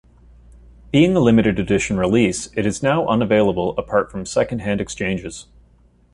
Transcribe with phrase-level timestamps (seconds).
[0.91, 5.45] Being a limited edition release, it is now unavailable apart from second hand exchanges.